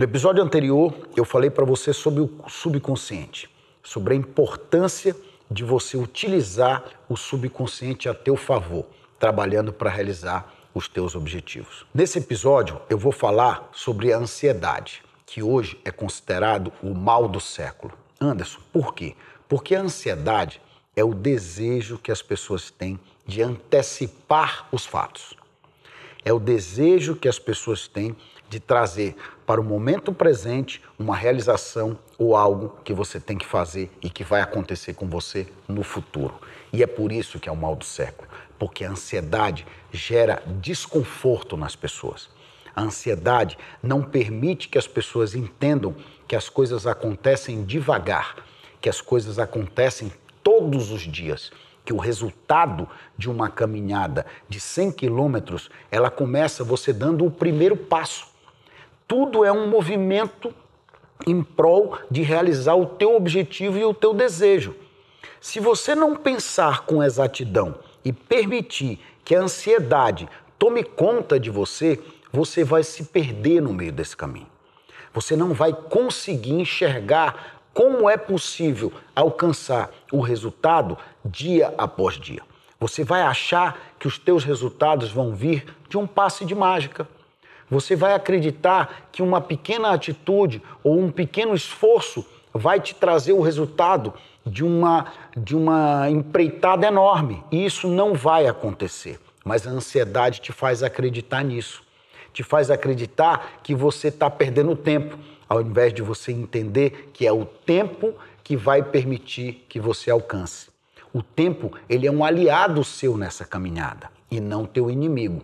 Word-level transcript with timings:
No 0.00 0.04
episódio 0.04 0.42
anterior, 0.42 0.94
eu 1.14 1.26
falei 1.26 1.50
para 1.50 1.62
você 1.62 1.92
sobre 1.92 2.22
o 2.22 2.30
subconsciente, 2.48 3.50
sobre 3.82 4.14
a 4.14 4.16
importância 4.16 5.14
de 5.50 5.62
você 5.62 5.94
utilizar 5.98 6.82
o 7.06 7.18
subconsciente 7.18 8.08
a 8.08 8.14
teu 8.14 8.34
favor, 8.34 8.86
trabalhando 9.18 9.74
para 9.74 9.90
realizar 9.90 10.54
os 10.72 10.88
teus 10.88 11.14
objetivos. 11.14 11.84
Nesse 11.92 12.18
episódio, 12.18 12.80
eu 12.88 12.96
vou 12.96 13.12
falar 13.12 13.68
sobre 13.74 14.10
a 14.10 14.16
ansiedade, 14.16 15.02
que 15.26 15.42
hoje 15.42 15.78
é 15.84 15.90
considerado 15.90 16.72
o 16.82 16.94
mal 16.94 17.28
do 17.28 17.38
século. 17.38 17.92
Anderson, 18.18 18.60
por 18.72 18.94
quê? 18.94 19.14
Porque 19.46 19.74
a 19.74 19.82
ansiedade 19.82 20.62
é 20.96 21.04
o 21.04 21.12
desejo 21.12 21.98
que 21.98 22.10
as 22.10 22.22
pessoas 22.22 22.70
têm 22.70 22.98
de 23.26 23.42
antecipar 23.42 24.66
os 24.72 24.86
fatos. 24.86 25.36
É 26.24 26.32
o 26.32 26.38
desejo 26.38 27.16
que 27.16 27.28
as 27.28 27.38
pessoas 27.38 27.86
têm 27.86 28.16
de 28.50 28.58
trazer 28.58 29.16
para 29.46 29.60
o 29.60 29.64
momento 29.64 30.12
presente 30.12 30.82
uma 30.98 31.16
realização 31.16 31.96
ou 32.18 32.36
algo 32.36 32.76
que 32.84 32.92
você 32.92 33.20
tem 33.20 33.38
que 33.38 33.46
fazer 33.46 33.88
e 34.02 34.10
que 34.10 34.24
vai 34.24 34.42
acontecer 34.42 34.92
com 34.94 35.08
você 35.08 35.46
no 35.68 35.84
futuro. 35.84 36.34
E 36.72 36.82
é 36.82 36.86
por 36.86 37.12
isso 37.12 37.38
que 37.38 37.48
é 37.48 37.52
o 37.52 37.56
mal 37.56 37.76
do 37.76 37.84
século, 37.84 38.28
porque 38.58 38.84
a 38.84 38.90
ansiedade 38.90 39.64
gera 39.92 40.42
desconforto 40.60 41.56
nas 41.56 41.76
pessoas. 41.76 42.28
A 42.74 42.82
ansiedade 42.82 43.56
não 43.80 44.02
permite 44.02 44.68
que 44.68 44.78
as 44.78 44.86
pessoas 44.88 45.34
entendam 45.34 45.94
que 46.26 46.34
as 46.34 46.48
coisas 46.48 46.88
acontecem 46.88 47.64
devagar, 47.64 48.36
que 48.80 48.88
as 48.88 49.00
coisas 49.00 49.38
acontecem 49.38 50.12
todos 50.42 50.90
os 50.90 51.02
dias 51.02 51.52
que 51.84 51.92
o 51.92 51.98
resultado 51.98 52.88
de 53.16 53.28
uma 53.28 53.48
caminhada 53.48 54.24
de 54.48 54.60
100 54.60 54.92
quilômetros, 54.92 55.70
ela 55.90 56.10
começa 56.10 56.62
você 56.62 56.92
dando 56.92 57.24
o 57.24 57.30
primeiro 57.30 57.76
passo. 57.76 58.29
Tudo 59.10 59.44
é 59.44 59.50
um 59.50 59.66
movimento 59.66 60.54
em 61.26 61.42
prol 61.42 61.98
de 62.08 62.22
realizar 62.22 62.76
o 62.76 62.86
teu 62.86 63.16
objetivo 63.16 63.76
e 63.76 63.84
o 63.84 63.92
teu 63.92 64.14
desejo. 64.14 64.76
Se 65.40 65.58
você 65.58 65.96
não 65.96 66.14
pensar 66.14 66.82
com 66.82 67.02
exatidão 67.02 67.74
e 68.04 68.12
permitir 68.12 69.00
que 69.24 69.34
a 69.34 69.40
ansiedade 69.40 70.28
tome 70.56 70.84
conta 70.84 71.40
de 71.40 71.50
você, 71.50 72.00
você 72.32 72.62
vai 72.62 72.84
se 72.84 73.06
perder 73.06 73.60
no 73.60 73.72
meio 73.72 73.90
desse 73.90 74.16
caminho. 74.16 74.46
Você 75.12 75.34
não 75.34 75.52
vai 75.54 75.72
conseguir 75.72 76.52
enxergar 76.52 77.64
como 77.74 78.08
é 78.08 78.16
possível 78.16 78.92
alcançar 79.16 79.90
o 80.12 80.20
resultado 80.20 80.96
dia 81.24 81.74
após 81.76 82.14
dia. 82.14 82.42
Você 82.78 83.02
vai 83.02 83.22
achar 83.22 83.76
que 83.98 84.06
os 84.06 84.20
teus 84.20 84.44
resultados 84.44 85.10
vão 85.10 85.34
vir 85.34 85.66
de 85.88 85.98
um 85.98 86.06
passe 86.06 86.44
de 86.44 86.54
mágica. 86.54 87.08
Você 87.70 87.94
vai 87.94 88.14
acreditar 88.14 89.08
que 89.12 89.22
uma 89.22 89.40
pequena 89.40 89.92
atitude 89.92 90.60
ou 90.82 90.98
um 90.98 91.10
pequeno 91.10 91.54
esforço 91.54 92.26
vai 92.52 92.80
te 92.80 92.94
trazer 92.94 93.32
o 93.32 93.40
resultado 93.40 94.12
de 94.44 94.64
uma, 94.64 95.06
de 95.36 95.54
uma 95.54 96.10
empreitada 96.10 96.86
enorme. 96.86 97.44
E 97.52 97.64
isso 97.64 97.86
não 97.86 98.14
vai 98.14 98.46
acontecer. 98.46 99.20
Mas 99.44 99.66
a 99.66 99.70
ansiedade 99.70 100.40
te 100.40 100.52
faz 100.52 100.82
acreditar 100.82 101.44
nisso. 101.44 101.82
Te 102.32 102.42
faz 102.42 102.70
acreditar 102.70 103.60
que 103.62 103.74
você 103.74 104.08
está 104.08 104.28
perdendo 104.28 104.74
tempo, 104.76 105.18
ao 105.48 105.60
invés 105.60 105.92
de 105.92 106.02
você 106.02 106.32
entender 106.32 107.10
que 107.12 107.26
é 107.26 107.32
o 107.32 107.44
tempo 107.44 108.14
que 108.42 108.56
vai 108.56 108.82
permitir 108.82 109.64
que 109.68 109.78
você 109.78 110.10
alcance. 110.10 110.68
O 111.12 111.22
tempo, 111.22 111.72
ele 111.88 112.06
é 112.06 112.10
um 112.10 112.24
aliado 112.24 112.84
seu 112.84 113.16
nessa 113.16 113.44
caminhada 113.44 114.10
e 114.30 114.40
não 114.40 114.64
teu 114.64 114.90
inimigo. 114.90 115.42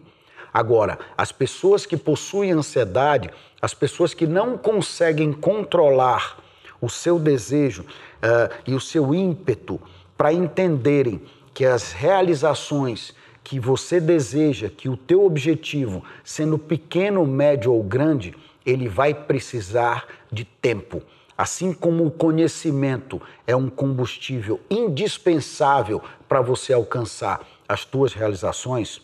Agora, 0.56 0.98
as 1.18 1.30
pessoas 1.30 1.84
que 1.84 1.98
possuem 1.98 2.50
ansiedade, 2.50 3.28
as 3.60 3.74
pessoas 3.74 4.14
que 4.14 4.26
não 4.26 4.56
conseguem 4.56 5.30
controlar 5.30 6.38
o 6.80 6.88
seu 6.88 7.18
desejo 7.18 7.82
uh, 7.82 8.54
e 8.66 8.72
o 8.72 8.80
seu 8.80 9.14
ímpeto 9.14 9.78
para 10.16 10.32
entenderem 10.32 11.20
que 11.52 11.66
as 11.66 11.92
realizações 11.92 13.12
que 13.44 13.60
você 13.60 14.00
deseja, 14.00 14.70
que 14.70 14.88
o 14.88 14.96
teu 14.96 15.26
objetivo, 15.26 16.02
sendo 16.24 16.58
pequeno, 16.58 17.26
médio 17.26 17.70
ou 17.74 17.82
grande, 17.82 18.34
ele 18.64 18.88
vai 18.88 19.12
precisar 19.12 20.06
de 20.32 20.46
tempo. 20.46 21.02
Assim 21.36 21.70
como 21.74 22.06
o 22.06 22.10
conhecimento 22.10 23.20
é 23.46 23.54
um 23.54 23.68
combustível 23.68 24.58
indispensável 24.70 26.02
para 26.26 26.40
você 26.40 26.72
alcançar 26.72 27.46
as 27.68 27.84
tuas 27.84 28.14
realizações, 28.14 29.02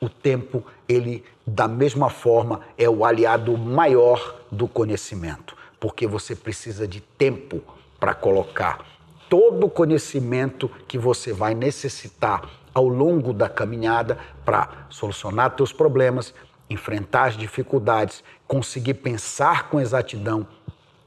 o 0.00 0.08
tempo, 0.08 0.64
ele 0.88 1.24
da 1.46 1.66
mesma 1.66 2.10
forma 2.10 2.60
é 2.76 2.88
o 2.88 3.04
aliado 3.04 3.56
maior 3.56 4.36
do 4.50 4.68
conhecimento, 4.68 5.56
porque 5.80 6.06
você 6.06 6.36
precisa 6.36 6.86
de 6.86 7.00
tempo 7.00 7.62
para 7.98 8.14
colocar 8.14 8.84
todo 9.28 9.66
o 9.66 9.70
conhecimento 9.70 10.70
que 10.86 10.98
você 10.98 11.32
vai 11.32 11.54
necessitar 11.54 12.48
ao 12.72 12.86
longo 12.86 13.32
da 13.32 13.48
caminhada 13.48 14.18
para 14.44 14.86
solucionar 14.88 15.56
teus 15.56 15.72
problemas, 15.72 16.32
enfrentar 16.70 17.24
as 17.24 17.36
dificuldades, 17.36 18.22
conseguir 18.46 18.94
pensar 18.94 19.68
com 19.68 19.80
exatidão, 19.80 20.46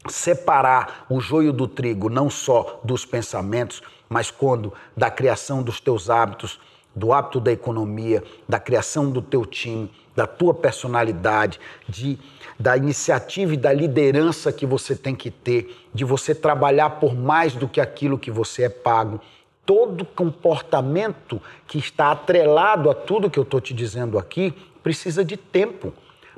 separar 0.08 1.06
o 1.09 1.19
joio 1.19 1.53
do 1.53 1.68
trigo, 1.68 2.09
não 2.09 2.29
só 2.29 2.79
dos 2.84 3.06
pensamentos, 3.06 3.81
mas 4.09 4.29
quando 4.29 4.73
da 4.97 5.09
criação 5.09 5.63
dos 5.63 5.79
teus 5.79 6.09
hábitos, 6.09 6.59
do 6.96 7.13
hábito 7.13 7.40
da 7.40 7.52
economia, 7.52 8.24
da 8.47 8.59
criação 8.59 9.09
do 9.09 9.22
teu 9.22 9.46
time, 9.46 9.91
da 10.16 10.28
tua 10.28 10.53
personalidade, 10.53 11.59
de 11.88 12.19
da 12.62 12.78
iniciativa 12.78 13.56
e 13.56 13.57
da 13.57 13.74
liderança 13.74 14.53
que 14.53 14.68
você 14.68 14.96
tem 14.96 15.16
que 15.16 15.31
ter, 15.31 15.90
de 15.91 16.06
você 16.06 16.35
trabalhar 16.35 16.91
por 16.91 17.16
mais 17.16 17.53
do 17.53 17.68
que 17.68 17.81
aquilo 17.81 18.19
que 18.19 18.29
você 18.29 18.63
é 18.63 18.69
pago. 18.69 19.19
Todo 19.66 20.06
comportamento 20.06 21.41
que 21.68 21.79
está 21.79 22.12
atrelado 22.12 22.90
a 22.90 22.94
tudo 22.94 23.31
que 23.31 23.40
eu 23.40 23.44
estou 23.44 23.59
te 23.59 23.73
dizendo 23.73 24.19
aqui 24.19 24.53
precisa 24.84 25.25
de 25.25 25.38
tempo 25.38 25.91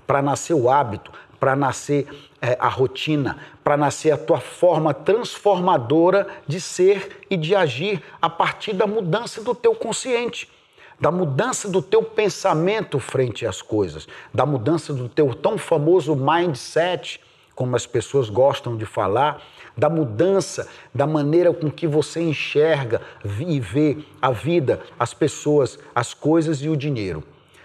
para 0.07 0.21
nascer 0.21 0.53
o 0.53 0.69
hábito, 0.69 1.11
para 1.43 1.57
nascer 1.57 2.07
é, 2.41 2.55
a 2.57 2.69
rotina, 2.69 3.37
para 3.65 3.75
nascer 3.75 4.11
a 4.11 4.17
tua 4.17 4.39
forma 4.39 4.93
transformadora 4.93 6.25
de 6.47 6.61
ser 6.61 7.25
e 7.29 7.35
de 7.35 7.53
agir 7.53 8.01
a 8.21 8.29
partir 8.29 8.71
da 8.71 8.87
mudança 8.87 9.43
do 9.43 9.53
teu 9.53 9.75
consciente, 9.75 10.49
da 10.97 11.11
mudança 11.11 11.67
do 11.67 11.81
teu 11.81 12.01
pensamento 12.01 12.97
frente 12.97 13.45
às 13.45 13.61
coisas, 13.61 14.07
da 14.33 14.45
mudança 14.45 14.93
do 14.93 15.09
teu 15.09 15.33
tão 15.35 15.57
famoso 15.57 16.15
mindset, 16.15 17.19
como 17.53 17.75
as 17.75 17.85
pessoas 17.85 18.29
gostam 18.29 18.77
de 18.77 18.85
falar, 18.85 19.41
da 19.75 19.89
mudança 19.89 20.69
da 20.95 21.05
maneira 21.05 21.51
com 21.51 21.69
que 21.69 21.85
você 21.85 22.21
enxerga 22.21 23.01
e 23.37 23.59
vê 23.59 23.97
a 24.21 24.31
vida, 24.31 24.79
as 24.97 25.13
pessoas, 25.13 25.77
as 25.93 26.13
coisas 26.13 26.61
e 26.61 26.69
o 26.69 26.77
dinheiro. 26.77 27.21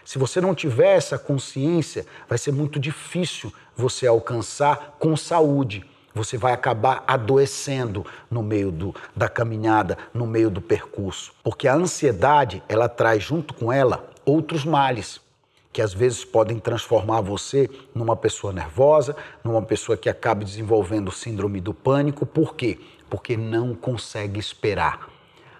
Se 0.08 0.19
você 0.19 0.40
não 0.40 0.55
tiver 0.55 0.96
essa 0.96 1.19
consciência, 1.19 2.06
vai 2.26 2.38
ser 2.38 2.50
muito 2.50 2.81
difícil 2.81 3.52
você 3.76 4.06
alcançar 4.06 4.96
com 4.99 5.14
saúde. 5.14 5.84
Você 6.14 6.38
vai 6.38 6.55
acabar 6.55 7.05
adoecendo 7.06 8.06
no 8.31 8.43
meio 8.43 8.72
do, 8.72 8.94
da 9.14 9.28
caminhada, 9.28 9.99
no 10.14 10.26
meio 10.26 10.49
do 10.49 10.62
percurso. 10.62 11.34
Porque 11.44 11.69
a 11.69 11.75
ansiedade, 11.75 12.62
ela 12.70 12.88
traz 12.88 13.22
junto 13.22 13.52
com 13.52 13.70
ela 13.70 14.08
outros 14.25 14.64
males 14.64 15.20
que 15.70 15.82
às 15.82 15.93
vezes 15.93 16.25
podem 16.25 16.58
transformar 16.58 17.20
você 17.20 17.69
numa 17.94 18.16
pessoa 18.16 18.50
nervosa, 18.50 19.14
numa 19.44 19.61
pessoa 19.61 19.99
que 19.99 20.08
acabe 20.08 20.43
desenvolvendo 20.43 21.12
síndrome 21.12 21.61
do 21.61 21.75
pânico. 21.75 22.25
Por 22.25 22.54
quê? 22.54 22.78
Porque 23.11 23.37
não 23.37 23.75
consegue 23.75 24.40
esperar. 24.40 25.18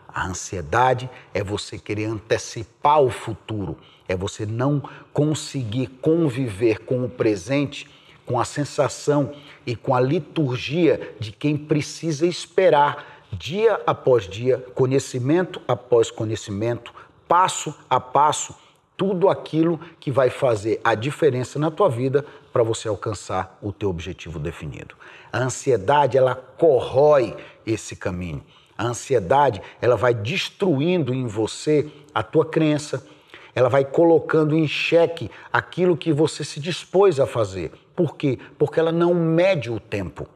A 0.09 0.27
ansiedade 0.27 1.09
é 1.35 1.45
você 1.45 1.79
querer 1.79 2.07
antecipar 2.07 3.01
o 3.01 3.11
futuro, 3.11 3.77
é 4.09 4.17
você 4.17 4.47
não 4.47 4.83
conseguir 5.13 5.87
conviver 6.01 6.81
com 6.81 7.05
o 7.05 7.09
presente, 7.09 7.89
com 8.25 8.41
a 8.41 8.45
sensação 8.45 9.33
e 9.67 9.77
com 9.77 9.95
a 9.95 10.01
liturgia 10.01 11.15
de 11.21 11.31
quem 11.31 11.57
precisa 11.57 12.27
esperar 12.27 13.19
dia 13.33 13.81
após 13.87 14.27
dia, 14.27 14.59
conhecimento 14.75 15.61
após 15.69 16.11
conhecimento, 16.11 16.93
passo 17.27 17.75
a 17.89 18.01
passo, 18.01 18.55
tudo 18.97 19.29
aquilo 19.29 19.79
que 20.01 20.11
vai 20.11 20.29
fazer 20.29 20.81
a 20.83 20.95
diferença 20.95 21.59
na 21.59 21.71
tua 21.71 21.89
vida 21.89 22.25
para 22.53 22.65
você 22.65 22.89
alcançar 22.89 23.57
o 23.63 23.73
teu 23.73 23.91
objetivo 23.91 24.39
definido. 24.39 24.97
A 25.33 25.39
ansiedade, 25.39 26.19
ela 26.19 26.35
corrói 26.35 27.37
esse 27.65 27.95
caminho. 27.95 28.43
A 28.79 28.87
ansiedade, 28.87 29.61
ela 29.83 29.97
vai 29.97 30.15
destruindo 30.15 31.13
em 31.13 31.27
você 31.27 31.91
a 32.15 32.23
tua 32.23 32.47
crença, 32.47 33.05
ela 33.53 33.69
vai 33.69 33.85
colocando 33.85 34.55
em 34.55 34.69
xeque 34.69 35.29
aquilo 35.53 35.97
que 35.97 36.13
você 36.13 36.45
se 36.45 36.61
dispôs 36.61 37.19
a 37.19 37.27
fazer. 37.27 37.73
Por 37.97 38.17
quê? 38.17 38.39
Porque 38.57 38.79
ela 38.79 38.93
não 38.93 39.13
mede 39.13 39.69
o 39.69 39.81
tempo. 39.81 40.29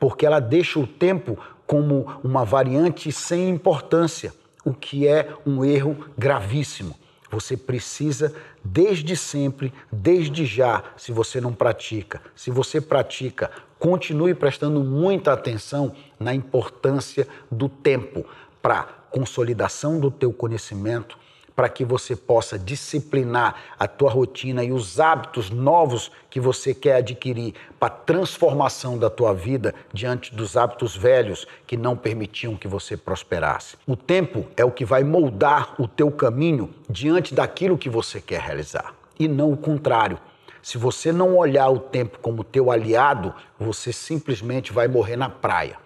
Porque 0.00 0.24
ela 0.24 0.40
deixa 0.40 0.78
o 0.78 0.86
tempo 0.86 1.38
como 1.66 2.18
uma 2.24 2.46
variante 2.46 3.12
sem 3.12 3.50
importância, 3.50 4.32
o 4.64 4.72
que 4.72 5.06
é 5.06 5.28
um 5.44 5.62
erro 5.62 6.06
gravíssimo. 6.16 6.96
Você 7.30 7.54
precisa, 7.54 8.34
desde 8.64 9.14
sempre, 9.14 9.70
desde 9.92 10.46
já, 10.46 10.82
se 10.96 11.12
você 11.12 11.42
não 11.42 11.52
pratica. 11.52 12.22
Se 12.34 12.50
você 12.50 12.80
pratica, 12.80 13.50
continue 13.78 14.34
prestando 14.34 14.82
muita 14.82 15.32
atenção 15.32 15.92
na 16.18 16.34
importância 16.34 17.26
do 17.50 17.68
tempo 17.68 18.24
para 18.60 18.82
consolidação 19.10 19.98
do 19.98 20.10
teu 20.10 20.32
conhecimento, 20.32 21.18
para 21.56 21.68
que 21.68 21.84
você 21.84 22.14
possa 22.14 22.56
disciplinar 22.56 23.56
a 23.76 23.88
tua 23.88 24.10
rotina 24.10 24.62
e 24.62 24.70
os 24.70 25.00
hábitos 25.00 25.50
novos 25.50 26.08
que 26.30 26.38
você 26.38 26.72
quer 26.72 26.96
adquirir 26.96 27.52
para 27.80 27.90
transformação 27.90 28.96
da 28.96 29.10
tua 29.10 29.34
vida 29.34 29.74
diante 29.92 30.32
dos 30.32 30.56
hábitos 30.56 30.96
velhos 30.96 31.48
que 31.66 31.76
não 31.76 31.96
permitiam 31.96 32.56
que 32.56 32.68
você 32.68 32.96
prosperasse. 32.96 33.76
O 33.88 33.96
tempo 33.96 34.46
é 34.56 34.64
o 34.64 34.70
que 34.70 34.84
vai 34.84 35.02
moldar 35.02 35.74
o 35.80 35.88
teu 35.88 36.12
caminho 36.12 36.72
diante 36.88 37.34
daquilo 37.34 37.76
que 37.76 37.90
você 37.90 38.20
quer 38.20 38.40
realizar 38.40 38.94
e 39.18 39.26
não 39.26 39.52
o 39.52 39.56
contrário. 39.56 40.18
Se 40.62 40.76
você 40.76 41.12
não 41.12 41.36
olhar 41.36 41.68
o 41.68 41.78
tempo 41.78 42.18
como 42.20 42.44
teu 42.44 42.70
aliado, 42.70 43.34
você 43.58 43.92
simplesmente 43.92 44.72
vai 44.72 44.88
morrer 44.88 45.16
na 45.16 45.28
praia. 45.28 45.76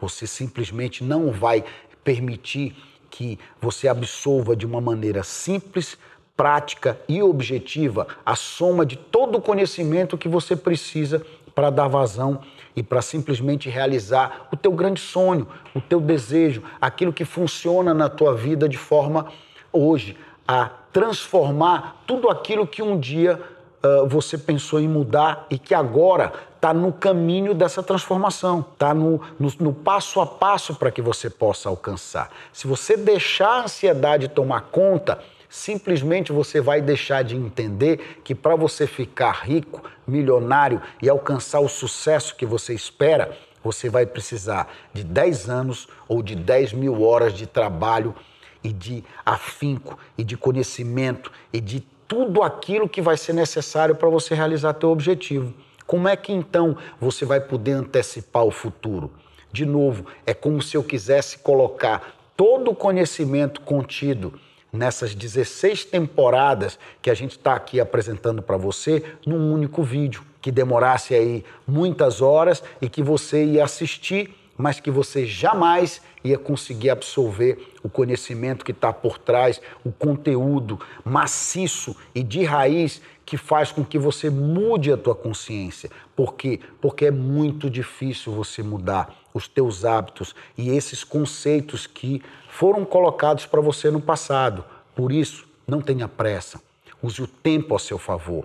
Você 0.00 0.26
simplesmente 0.26 1.04
não 1.04 1.30
vai 1.30 1.64
permitir 2.02 2.76
que 3.10 3.38
você 3.60 3.86
absolva 3.86 4.56
de 4.56 4.66
uma 4.66 4.80
maneira 4.80 5.22
simples, 5.22 5.96
prática 6.36 6.98
e 7.08 7.22
objetiva 7.22 8.08
a 8.26 8.34
soma 8.34 8.84
de 8.84 8.96
todo 8.96 9.38
o 9.38 9.42
conhecimento 9.42 10.18
que 10.18 10.28
você 10.28 10.56
precisa 10.56 11.24
para 11.54 11.70
dar 11.70 11.86
vazão 11.86 12.40
e 12.74 12.82
para 12.82 13.00
simplesmente 13.00 13.68
realizar 13.68 14.48
o 14.52 14.56
teu 14.56 14.72
grande 14.72 15.00
sonho, 15.00 15.46
o 15.72 15.80
teu 15.80 16.00
desejo, 16.00 16.62
aquilo 16.80 17.12
que 17.12 17.24
funciona 17.24 17.94
na 17.94 18.08
tua 18.08 18.34
vida 18.34 18.68
de 18.68 18.76
forma 18.76 19.32
hoje 19.72 20.16
a 20.46 20.66
transformar 20.92 22.02
tudo 22.06 22.28
aquilo 22.28 22.66
que 22.66 22.82
um 22.82 22.98
dia 22.98 23.40
uh, 23.84 24.06
você 24.08 24.38
pensou 24.38 24.80
em 24.80 24.88
mudar 24.88 25.46
e 25.50 25.58
que 25.58 25.74
agora 25.74 26.32
está 26.56 26.72
no 26.72 26.92
caminho 26.92 27.54
dessa 27.54 27.82
transformação, 27.82 28.64
está 28.72 28.94
no, 28.94 29.20
no, 29.38 29.52
no, 29.60 29.72
passo 29.72 30.20
a 30.20 30.26
passo 30.26 30.74
para 30.74 30.90
que 30.90 31.02
você 31.02 31.28
possa 31.28 31.68
alcançar. 31.68 32.30
Se 32.52 32.66
você 32.66 32.96
deixar 32.96 33.48
a 33.48 33.64
ansiedade 33.64 34.28
tomar 34.28 34.62
conta, 34.62 35.18
simplesmente 35.48 36.32
você 36.32 36.60
vai 36.60 36.80
deixar 36.80 37.22
de 37.22 37.36
entender 37.36 38.20
que 38.24 38.34
para 38.34 38.56
você 38.56 38.86
ficar 38.86 39.44
rico, 39.44 39.82
milionário 40.06 40.80
e 41.02 41.08
alcançar 41.08 41.60
o 41.60 41.68
sucesso 41.68 42.34
que 42.34 42.46
você 42.46 42.72
espera, 42.72 43.36
você 43.62 43.88
vai 43.90 44.06
precisar 44.06 44.68
de 44.92 45.04
10 45.04 45.48
anos 45.48 45.88
ou 46.08 46.22
de 46.22 46.34
10 46.34 46.72
mil 46.72 47.02
horas 47.02 47.34
de 47.34 47.46
trabalho 47.46 48.14
e 48.62 48.72
de 48.72 49.04
afinco 49.24 49.98
e 50.16 50.24
de 50.24 50.36
conhecimento 50.36 51.30
e 51.52 51.60
de 51.60 51.86
tudo 52.06 52.42
aquilo 52.42 52.88
que 52.88 53.00
vai 53.00 53.16
ser 53.16 53.32
necessário 53.32 53.94
para 53.94 54.08
você 54.08 54.34
realizar 54.34 54.74
teu 54.74 54.90
objetivo. 54.90 55.52
Como 55.86 56.08
é 56.08 56.16
que 56.16 56.32
então 56.32 56.76
você 57.00 57.24
vai 57.24 57.40
poder 57.40 57.72
antecipar 57.72 58.44
o 58.44 58.50
futuro? 58.50 59.10
De 59.52 59.66
novo, 59.66 60.06
é 60.26 60.34
como 60.34 60.60
se 60.62 60.76
eu 60.76 60.82
quisesse 60.82 61.38
colocar 61.38 62.16
todo 62.36 62.70
o 62.70 62.74
conhecimento 62.74 63.60
contido 63.60 64.38
nessas 64.72 65.14
16 65.14 65.84
temporadas 65.84 66.78
que 67.00 67.08
a 67.08 67.14
gente 67.14 67.32
está 67.32 67.54
aqui 67.54 67.78
apresentando 67.78 68.42
para 68.42 68.56
você 68.56 69.04
num 69.24 69.52
único 69.52 69.82
vídeo, 69.82 70.24
que 70.42 70.50
demorasse 70.50 71.14
aí 71.14 71.44
muitas 71.66 72.20
horas 72.20 72.62
e 72.82 72.88
que 72.88 73.02
você 73.02 73.44
ia 73.44 73.64
assistir, 73.64 74.34
mas 74.56 74.80
que 74.80 74.90
você 74.90 75.26
jamais 75.26 76.00
ia 76.22 76.38
conseguir 76.38 76.90
absorver 76.90 77.74
o 77.82 77.88
conhecimento 77.88 78.64
que 78.64 78.72
está 78.72 78.92
por 78.92 79.18
trás, 79.18 79.60
o 79.84 79.92
conteúdo 79.92 80.78
maciço 81.04 81.96
e 82.14 82.22
de 82.22 82.44
raiz 82.44 83.02
que 83.26 83.36
faz 83.36 83.72
com 83.72 83.84
que 83.84 83.98
você 83.98 84.30
mude 84.30 84.92
a 84.92 84.96
tua 84.96 85.14
consciência. 85.14 85.90
Por 86.14 86.34
quê? 86.34 86.60
Porque 86.80 87.06
é 87.06 87.10
muito 87.10 87.68
difícil 87.70 88.32
você 88.32 88.62
mudar 88.62 89.14
os 89.32 89.48
teus 89.48 89.84
hábitos 89.84 90.34
e 90.56 90.70
esses 90.70 91.02
conceitos 91.02 91.86
que 91.86 92.22
foram 92.48 92.84
colocados 92.84 93.46
para 93.46 93.60
você 93.60 93.90
no 93.90 94.00
passado. 94.00 94.64
Por 94.94 95.10
isso, 95.10 95.46
não 95.66 95.80
tenha 95.80 96.06
pressa. 96.06 96.60
Use 97.02 97.22
o 97.22 97.26
tempo 97.26 97.74
a 97.74 97.78
seu 97.78 97.98
favor. 97.98 98.44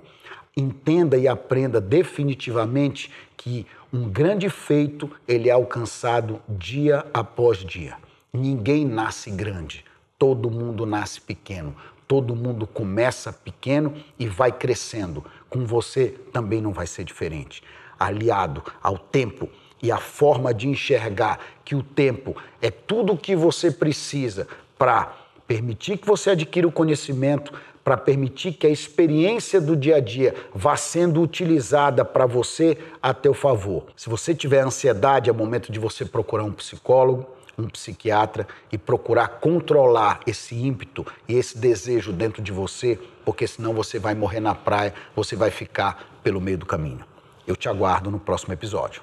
Entenda 0.55 1.17
e 1.17 1.27
aprenda 1.27 1.79
definitivamente 1.79 3.11
que 3.37 3.65
um 3.91 4.09
grande 4.09 4.49
feito 4.49 5.09
ele 5.27 5.49
é 5.49 5.51
alcançado 5.51 6.41
dia 6.47 7.05
após 7.13 7.59
dia. 7.59 7.95
Ninguém 8.31 8.85
nasce 8.85 9.31
grande, 9.31 9.85
todo 10.17 10.51
mundo 10.51 10.85
nasce 10.85 11.21
pequeno. 11.21 11.75
Todo 12.07 12.35
mundo 12.35 12.65
começa 12.65 13.31
pequeno 13.31 13.93
e 14.17 14.27
vai 14.27 14.51
crescendo. 14.51 15.23
Com 15.47 15.63
você 15.63 16.07
também 16.33 16.59
não 16.59 16.73
vai 16.73 16.87
ser 16.87 17.03
diferente. 17.03 17.61
Aliado 17.99 18.63
ao 18.81 18.97
tempo 18.97 19.47
e 19.81 19.91
à 19.91 19.97
forma 19.97 20.51
de 20.51 20.67
enxergar 20.67 21.39
que 21.63 21.75
o 21.75 21.83
tempo 21.83 22.35
é 22.59 22.71
tudo 22.71 23.13
o 23.13 23.17
que 23.17 23.35
você 23.35 23.69
precisa 23.71 24.47
para 24.75 25.18
permitir 25.49 25.97
que 25.97 26.05
você 26.05 26.29
adquira 26.29 26.67
o 26.67 26.71
conhecimento, 26.71 27.51
para 27.83 27.97
permitir 27.97 28.51
que 28.53 28.67
a 28.67 28.69
experiência 28.69 29.59
do 29.59 29.75
dia 29.75 29.95
a 29.95 29.99
dia 29.99 30.35
vá 30.53 30.77
sendo 30.77 31.19
utilizada 31.23 32.05
para 32.05 32.27
você 32.27 32.77
a 33.01 33.15
teu 33.15 33.33
favor. 33.33 33.87
Se 33.95 34.11
você 34.11 34.35
tiver 34.35 34.61
ansiedade, 34.61 35.27
é 35.27 35.33
momento 35.33 35.71
de 35.71 35.79
você 35.79 36.05
procurar 36.05 36.43
um 36.43 36.51
psicólogo 36.51 37.25
um 37.57 37.67
psiquiatra 37.67 38.47
e 38.71 38.77
procurar 38.77 39.27
controlar 39.41 40.21
esse 40.25 40.55
ímpeto 40.55 41.05
e 41.27 41.35
esse 41.35 41.57
desejo 41.57 42.13
dentro 42.13 42.41
de 42.41 42.53
você, 42.53 42.97
porque 43.25 43.45
senão 43.45 43.73
você 43.73 43.99
vai 43.99 44.15
morrer 44.15 44.39
na 44.39 44.55
praia, 44.55 44.93
você 45.13 45.35
vai 45.35 45.51
ficar 45.51 46.21
pelo 46.23 46.39
meio 46.39 46.57
do 46.57 46.65
caminho. 46.65 47.03
Eu 47.45 47.57
te 47.57 47.67
aguardo 47.67 48.09
no 48.09 48.17
próximo 48.17 48.53
episódio. 48.53 49.01